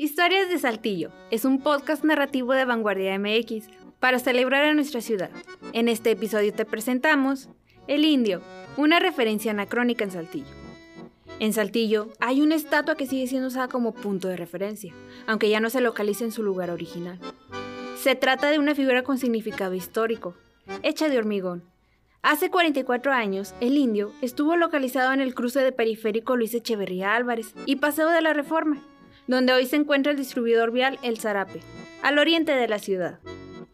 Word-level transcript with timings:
Historias 0.00 0.48
de 0.48 0.58
Saltillo 0.58 1.10
es 1.30 1.44
un 1.44 1.60
podcast 1.60 2.04
narrativo 2.04 2.54
de 2.54 2.64
Vanguardia 2.64 3.18
MX 3.18 3.68
para 3.98 4.18
celebrar 4.18 4.64
a 4.64 4.72
nuestra 4.72 5.02
ciudad. 5.02 5.28
En 5.74 5.88
este 5.88 6.12
episodio 6.12 6.54
te 6.54 6.64
presentamos 6.64 7.50
El 7.86 8.06
Indio, 8.06 8.40
una 8.78 8.98
referencia 8.98 9.50
anacrónica 9.50 10.02
en 10.04 10.10
Saltillo. 10.10 10.48
En 11.38 11.52
Saltillo 11.52 12.08
hay 12.18 12.40
una 12.40 12.54
estatua 12.54 12.94
que 12.94 13.06
sigue 13.06 13.26
siendo 13.26 13.48
usada 13.48 13.68
como 13.68 13.92
punto 13.92 14.28
de 14.28 14.38
referencia, 14.38 14.94
aunque 15.26 15.50
ya 15.50 15.60
no 15.60 15.68
se 15.68 15.82
localiza 15.82 16.24
en 16.24 16.32
su 16.32 16.42
lugar 16.42 16.70
original. 16.70 17.18
Se 17.98 18.14
trata 18.14 18.50
de 18.50 18.58
una 18.58 18.74
figura 18.74 19.02
con 19.02 19.18
significado 19.18 19.74
histórico, 19.74 20.34
hecha 20.82 21.10
de 21.10 21.18
hormigón. 21.18 21.62
Hace 22.22 22.48
44 22.48 23.12
años, 23.12 23.54
el 23.60 23.76
indio 23.76 24.12
estuvo 24.22 24.56
localizado 24.56 25.12
en 25.12 25.20
el 25.20 25.34
cruce 25.34 25.60
de 25.60 25.72
periférico 25.72 26.36
Luis 26.36 26.54
Echeverría 26.54 27.14
Álvarez 27.14 27.52
y 27.66 27.76
Paseo 27.76 28.08
de 28.08 28.22
la 28.22 28.32
Reforma, 28.32 28.82
donde 29.30 29.52
hoy 29.52 29.64
se 29.64 29.76
encuentra 29.76 30.10
el 30.10 30.18
distribuidor 30.18 30.72
vial 30.72 30.98
El 31.04 31.18
Zarape, 31.18 31.60
al 32.02 32.18
oriente 32.18 32.50
de 32.50 32.66
la 32.66 32.80
ciudad. 32.80 33.20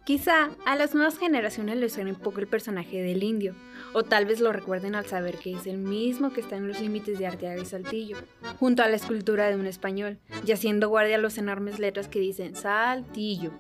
Quizá 0.05 0.51
a 0.67 0.77
las 0.77 0.95
nuevas 0.95 1.19
generaciones 1.19 1.79
les 1.79 1.95
suene 1.95 2.13
poco 2.13 2.41
el 2.41 2.47
personaje 2.47 3.03
del 3.03 3.23
indio, 3.23 3.55
o 3.95 4.03
tal 4.03 4.27
vez 4.27 4.41
lo 4.41 4.53
recuerden 4.53 4.95
al 4.95 5.07
saber 5.07 5.37
que 5.37 5.55
es 5.55 5.67
el 5.67 5.79
mismo 5.79 6.31
que 6.31 6.43
está 6.43 6.57
en 6.57 6.69
los 6.69 6.79
límites 6.79 7.19
de 7.19 7.27
Arteaga 7.27 7.61
y 7.61 7.65
Saltillo, 7.65 8.19
junto 8.61 8.83
a 8.83 8.89
la 8.89 8.97
escultura 8.97 9.49
de 9.49 9.57
un 9.57 9.67
español, 9.67 10.19
y 10.47 10.53
haciendo 10.53 10.91
guardia 10.91 11.17
a 11.17 11.21
los 11.21 11.39
enormes 11.39 11.79
letras 11.79 12.07
que 12.07 12.21
dicen 12.21 12.55
Saltillo. 12.55 13.53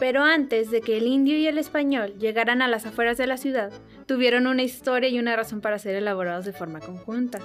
Pero 0.00 0.22
antes 0.22 0.70
de 0.70 0.80
que 0.80 0.96
el 0.96 1.06
indio 1.06 1.36
y 1.36 1.46
el 1.46 1.58
español 1.58 2.14
llegaran 2.18 2.62
a 2.62 2.68
las 2.68 2.86
afueras 2.86 3.18
de 3.18 3.26
la 3.26 3.36
ciudad, 3.36 3.70
tuvieron 4.06 4.46
una 4.46 4.62
historia 4.62 5.10
y 5.10 5.18
una 5.18 5.36
razón 5.36 5.60
para 5.60 5.78
ser 5.78 5.94
elaborados 5.94 6.46
de 6.46 6.54
forma 6.54 6.80
conjunta. 6.80 7.40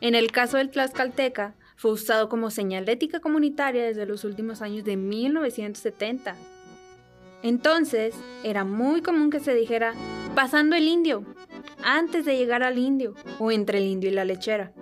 En 0.00 0.14
el 0.14 0.32
caso 0.32 0.56
del 0.56 0.70
Tlaxcalteca, 0.70 1.54
fue 1.82 1.90
usado 1.90 2.28
como 2.28 2.52
señal 2.52 2.84
de 2.84 2.92
ética 2.92 3.18
comunitaria 3.18 3.82
desde 3.82 4.06
los 4.06 4.22
últimos 4.22 4.62
años 4.62 4.84
de 4.84 4.96
1970. 4.96 6.36
Entonces, 7.42 8.14
era 8.44 8.62
muy 8.62 9.02
común 9.02 9.30
que 9.30 9.40
se 9.40 9.52
dijera 9.52 9.92
pasando 10.36 10.76
el 10.76 10.86
indio, 10.86 11.24
antes 11.82 12.24
de 12.24 12.36
llegar 12.36 12.62
al 12.62 12.78
indio, 12.78 13.16
o 13.40 13.50
entre 13.50 13.78
el 13.78 13.86
indio 13.86 14.10
y 14.10 14.14
la 14.14 14.24
lechera. 14.24 14.72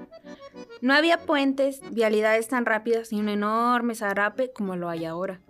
No 0.82 0.92
había 0.92 1.16
puentes, 1.16 1.80
vialidades 1.90 2.48
tan 2.48 2.66
rápidas 2.66 3.12
ni 3.12 3.20
un 3.20 3.30
enorme 3.30 3.94
zarape 3.94 4.52
como 4.52 4.76
lo 4.76 4.90
hay 4.90 5.06
ahora. 5.06 5.40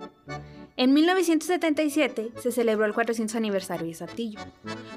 En 0.80 0.94
1977 0.94 2.30
se 2.38 2.52
celebró 2.52 2.86
el 2.86 2.94
400 2.94 3.36
aniversario 3.36 3.86
de 3.86 3.92
Saltillo. 3.92 4.40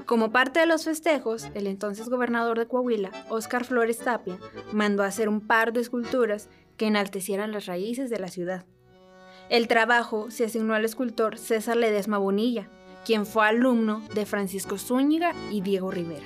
Como 0.06 0.32
parte 0.32 0.62
de 0.62 0.66
los 0.66 0.86
festejos, 0.86 1.50
el 1.56 1.68
entonces 1.68 2.08
gobernador 2.08 2.58
de 2.58 2.68
Coahuila, 2.68 3.12
Óscar 3.28 3.66
Flores 3.66 3.98
Tapia, 3.98 4.38
mandó 4.72 5.04
hacer 5.04 5.28
un 5.28 5.46
par 5.46 5.74
de 5.74 5.82
esculturas 5.82 6.48
que 6.78 6.88
enaltecieran 6.88 7.52
las 7.52 7.66
raíces 7.66 8.10
de 8.10 8.18
la 8.18 8.30
ciudad. 8.30 8.66
El 9.50 9.68
trabajo 9.68 10.32
se 10.32 10.46
asignó 10.46 10.74
al 10.74 10.86
escultor 10.86 11.38
César 11.38 11.76
Ledesma 11.76 12.18
Bonilla, 12.18 12.70
quien 13.06 13.26
fue 13.26 13.46
alumno 13.46 14.08
de 14.16 14.26
Francisco 14.26 14.78
Zúñiga 14.78 15.34
y 15.52 15.60
Diego 15.60 15.92
Rivera. 15.92 16.26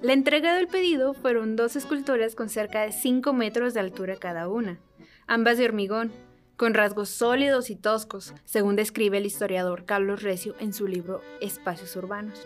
La 0.00 0.12
entrega 0.12 0.56
del 0.56 0.66
pedido 0.66 1.14
fueron 1.14 1.54
dos 1.54 1.76
esculturas 1.76 2.34
con 2.34 2.48
cerca 2.48 2.82
de 2.82 2.90
5 2.90 3.32
metros 3.32 3.74
de 3.74 3.80
altura 3.80 4.16
cada 4.16 4.48
una, 4.48 4.80
ambas 5.28 5.56
de 5.56 5.66
hormigón, 5.66 6.10
con 6.58 6.74
rasgos 6.74 7.08
sólidos 7.08 7.70
y 7.70 7.76
toscos, 7.76 8.34
según 8.44 8.74
describe 8.74 9.16
el 9.16 9.26
historiador 9.26 9.84
Carlos 9.84 10.24
Recio 10.24 10.56
en 10.58 10.72
su 10.72 10.88
libro 10.88 11.22
Espacios 11.40 11.94
Urbanos. 11.94 12.44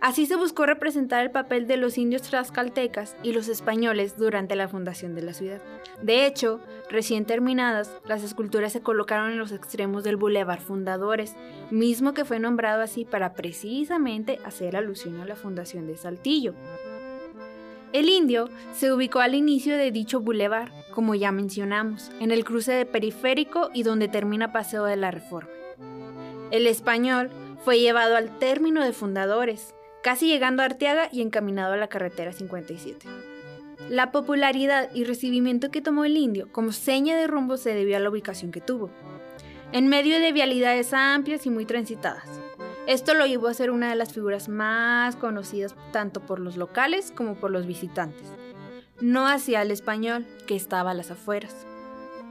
Así 0.00 0.24
se 0.24 0.36
buscó 0.36 0.64
representar 0.64 1.22
el 1.22 1.30
papel 1.30 1.66
de 1.66 1.76
los 1.76 1.98
indios 1.98 2.22
tlaxcaltecas 2.22 3.18
y 3.22 3.32
los 3.32 3.48
españoles 3.48 4.16
durante 4.16 4.56
la 4.56 4.68
fundación 4.68 5.14
de 5.14 5.20
la 5.20 5.34
ciudad. 5.34 5.60
De 6.00 6.24
hecho, 6.24 6.60
recién 6.88 7.26
terminadas, 7.26 7.94
las 8.06 8.22
esculturas 8.22 8.72
se 8.72 8.80
colocaron 8.80 9.32
en 9.32 9.38
los 9.38 9.52
extremos 9.52 10.02
del 10.02 10.16
Boulevard 10.16 10.62
Fundadores, 10.62 11.36
mismo 11.70 12.14
que 12.14 12.24
fue 12.24 12.38
nombrado 12.38 12.80
así 12.80 13.04
para 13.04 13.34
precisamente 13.34 14.40
hacer 14.46 14.76
alusión 14.76 15.20
a 15.20 15.26
la 15.26 15.36
fundación 15.36 15.86
de 15.86 15.98
Saltillo. 15.98 16.54
El 17.92 18.08
indio 18.08 18.48
se 18.72 18.92
ubicó 18.92 19.18
al 19.18 19.34
inicio 19.34 19.76
de 19.76 19.90
dicho 19.90 20.20
bulevar, 20.20 20.72
como 21.00 21.14
ya 21.14 21.32
mencionamos, 21.32 22.12
en 22.20 22.30
el 22.30 22.44
cruce 22.44 22.72
de 22.72 22.84
Periférico 22.84 23.70
y 23.72 23.84
donde 23.84 24.06
termina 24.06 24.52
Paseo 24.52 24.84
de 24.84 24.96
la 24.96 25.10
Reforma. 25.10 25.48
El 26.50 26.66
español 26.66 27.30
fue 27.64 27.80
llevado 27.80 28.16
al 28.16 28.38
término 28.38 28.84
de 28.84 28.92
Fundadores, 28.92 29.74
casi 30.02 30.28
llegando 30.28 30.60
a 30.60 30.66
Arteaga 30.66 31.08
y 31.10 31.22
encaminado 31.22 31.72
a 31.72 31.78
la 31.78 31.88
carretera 31.88 32.34
57. 32.34 33.08
La 33.88 34.12
popularidad 34.12 34.90
y 34.92 35.04
recibimiento 35.04 35.70
que 35.70 35.80
tomó 35.80 36.04
el 36.04 36.18
indio 36.18 36.52
como 36.52 36.70
seña 36.70 37.16
de 37.16 37.26
rumbo 37.26 37.56
se 37.56 37.72
debió 37.72 37.96
a 37.96 38.00
la 38.00 38.10
ubicación 38.10 38.50
que 38.52 38.60
tuvo, 38.60 38.90
en 39.72 39.88
medio 39.88 40.20
de 40.20 40.32
vialidades 40.32 40.92
amplias 40.92 41.46
y 41.46 41.50
muy 41.50 41.64
transitadas, 41.64 42.28
esto 42.86 43.14
lo 43.14 43.24
llevó 43.24 43.48
a 43.48 43.54
ser 43.54 43.70
una 43.70 43.88
de 43.88 43.94
las 43.94 44.12
figuras 44.12 44.50
más 44.50 45.16
conocidas 45.16 45.74
tanto 45.92 46.20
por 46.26 46.40
los 46.40 46.58
locales 46.58 47.10
como 47.16 47.36
por 47.36 47.50
los 47.50 47.66
visitantes. 47.66 48.34
No 49.00 49.26
hacia 49.26 49.62
el 49.62 49.70
español, 49.70 50.26
que 50.46 50.56
estaba 50.56 50.90
a 50.90 50.94
las 50.94 51.10
afueras. 51.10 51.66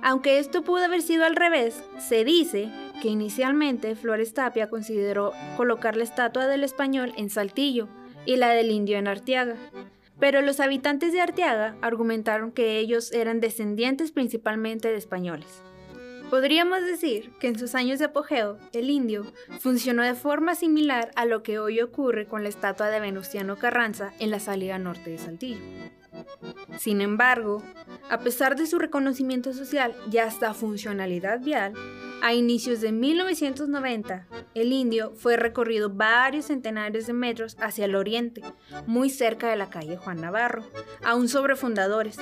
Aunque 0.02 0.40
esto 0.40 0.62
pudo 0.62 0.86
haber 0.86 1.02
sido 1.02 1.26
al 1.26 1.36
revés, 1.36 1.84
se 1.98 2.24
dice 2.24 2.70
que 3.02 3.10
inicialmente 3.10 3.96
Flores 3.96 4.34
Tapia 4.34 4.70
consideró 4.70 5.34
colocar 5.58 5.98
la 5.98 6.04
estatua 6.04 6.48
del 6.48 6.64
español 6.64 7.14
en 7.18 7.30
Saltillo 7.30 7.90
y 8.26 8.38
la 8.38 8.50
del 8.50 8.72
indio 8.72 8.98
en 8.98 9.08
Arteaga. 9.08 9.56
Pero 10.20 10.42
los 10.42 10.60
habitantes 10.60 11.12
de 11.12 11.22
Arteaga 11.22 11.76
argumentaron 11.82 12.52
que 12.52 12.78
ellos 12.78 13.12
eran 13.12 13.40
descendientes 13.40 14.12
principalmente 14.12 14.90
de 14.90 14.98
españoles. 14.98 15.62
Podríamos 16.30 16.86
decir 16.86 17.32
que 17.40 17.48
en 17.48 17.58
sus 17.58 17.74
años 17.74 17.98
de 17.98 18.06
apogeo, 18.06 18.60
el 18.72 18.92
indio 18.92 19.26
funcionó 19.60 20.04
de 20.04 20.14
forma 20.14 20.54
similar 20.54 21.10
a 21.16 21.26
lo 21.26 21.42
que 21.42 21.58
hoy 21.58 21.82
ocurre 21.82 22.28
con 22.28 22.44
la 22.44 22.50
estatua 22.50 22.90
de 22.90 23.00
Venustiano 23.00 23.58
Carranza 23.58 24.14
en 24.20 24.30
la 24.30 24.40
salida 24.40 24.78
norte 24.78 25.10
de 25.10 25.18
Saltillo. 25.18 25.89
Sin 26.78 27.02
embargo, 27.02 27.62
a 28.10 28.20
pesar 28.20 28.56
de 28.56 28.66
su 28.66 28.80
reconocimiento 28.80 29.54
social 29.54 29.96
y 30.12 30.18
hasta 30.18 30.54
funcionalidad 30.54 31.40
vial, 31.42 31.74
a 32.22 32.34
inicios 32.34 32.82
de 32.82 32.92
1990, 32.92 34.28
el 34.54 34.74
indio 34.74 35.14
fue 35.16 35.38
recorrido 35.38 35.90
varios 35.90 36.46
centenares 36.46 37.08
de 37.08 37.14
metros 37.14 37.56
hacia 37.60 37.86
el 37.86 37.96
oriente, 37.96 38.42
muy 38.88 39.10
cerca 39.10 39.50
de 39.50 39.56
la 39.56 39.70
calle 39.70 39.98
Juan 39.98 40.20
Navarro, 40.20 40.64
aún 41.04 41.30
sobre 41.30 41.56
fundadores. 41.56 42.18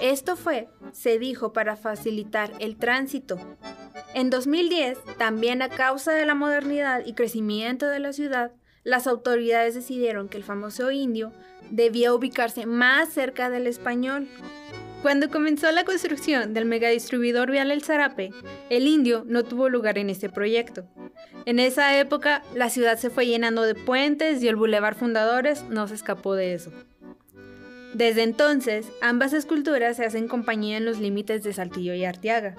Esto 0.00 0.36
fue, 0.36 0.68
se 0.92 1.18
dijo, 1.18 1.52
para 1.52 1.76
facilitar 1.76 2.52
el 2.58 2.76
tránsito. 2.76 3.38
En 4.14 4.28
2010, 4.28 4.98
también 5.16 5.62
a 5.62 5.68
causa 5.68 6.12
de 6.12 6.26
la 6.26 6.34
modernidad 6.34 7.04
y 7.06 7.14
crecimiento 7.14 7.86
de 7.86 8.00
la 8.00 8.12
ciudad, 8.12 8.52
las 8.84 9.06
autoridades 9.06 9.74
decidieron 9.74 10.28
que 10.28 10.38
el 10.38 10.44
famoso 10.44 10.90
indio 10.90 11.32
debía 11.70 12.14
ubicarse 12.14 12.66
más 12.66 13.10
cerca 13.10 13.50
del 13.50 13.66
español. 13.66 14.28
Cuando 15.02 15.30
comenzó 15.30 15.70
la 15.72 15.84
construcción 15.84 16.52
del 16.52 16.66
megadistribuidor 16.66 17.50
vial 17.50 17.70
El 17.70 17.82
Zarape, 17.82 18.32
el 18.68 18.86
indio 18.86 19.24
no 19.26 19.44
tuvo 19.44 19.68
lugar 19.68 19.96
en 19.96 20.10
este 20.10 20.28
proyecto. 20.28 20.86
En 21.46 21.58
esa 21.58 21.98
época, 21.98 22.42
la 22.54 22.68
ciudad 22.68 22.98
se 22.98 23.08
fue 23.08 23.26
llenando 23.26 23.62
de 23.62 23.74
puentes 23.74 24.42
y 24.42 24.48
el 24.48 24.56
Boulevard 24.56 24.96
Fundadores 24.96 25.64
no 25.70 25.88
se 25.88 25.94
escapó 25.94 26.34
de 26.34 26.52
eso. 26.52 26.70
Desde 27.94 28.22
entonces, 28.22 28.86
ambas 29.00 29.32
esculturas 29.32 29.96
se 29.96 30.04
hacen 30.04 30.28
compañía 30.28 30.76
en 30.76 30.84
los 30.84 31.00
límites 31.00 31.42
de 31.42 31.52
Saltillo 31.52 31.94
y 31.94 32.04
Arteaga. 32.04 32.54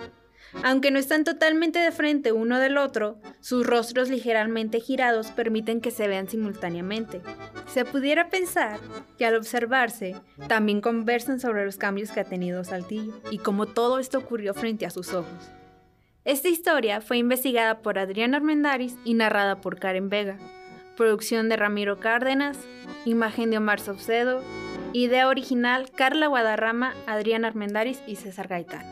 Aunque 0.63 0.91
no 0.91 0.99
están 0.99 1.23
totalmente 1.23 1.79
de 1.79 1.91
frente 1.91 2.31
uno 2.31 2.59
del 2.59 2.77
otro, 2.77 3.17
sus 3.39 3.65
rostros 3.65 4.09
ligeramente 4.09 4.79
girados 4.79 5.31
permiten 5.31 5.81
que 5.81 5.91
se 5.91 6.07
vean 6.07 6.27
simultáneamente. 6.27 7.21
Se 7.67 7.85
pudiera 7.85 8.29
pensar 8.29 8.79
que 9.17 9.25
al 9.25 9.35
observarse, 9.35 10.15
también 10.47 10.81
conversan 10.81 11.39
sobre 11.39 11.65
los 11.65 11.77
cambios 11.77 12.11
que 12.11 12.19
ha 12.19 12.25
tenido 12.25 12.63
Saltillo 12.63 13.13
y 13.31 13.37
cómo 13.37 13.65
todo 13.65 13.99
esto 13.99 14.17
ocurrió 14.17 14.53
frente 14.53 14.85
a 14.85 14.89
sus 14.89 15.13
ojos. 15.13 15.51
Esta 16.25 16.49
historia 16.49 17.01
fue 17.01 17.17
investigada 17.17 17.79
por 17.79 17.97
Adriana 17.97 18.37
Armendaris 18.37 18.95
y 19.03 19.15
narrada 19.15 19.61
por 19.61 19.79
Karen 19.79 20.09
Vega. 20.09 20.37
Producción 20.95 21.49
de 21.49 21.55
Ramiro 21.55 21.99
Cárdenas, 21.99 22.59
imagen 23.05 23.49
de 23.49 23.57
Omar 23.57 23.79
Saucedo, 23.79 24.43
idea 24.93 25.29
original 25.29 25.89
Carla 25.89 26.27
Guadarrama, 26.27 26.93
Adriana 27.07 27.47
Armendaris 27.47 28.03
y 28.05 28.17
César 28.17 28.47
Gaitán. 28.47 28.85